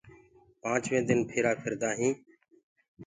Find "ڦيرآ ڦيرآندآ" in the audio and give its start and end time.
1.29-1.89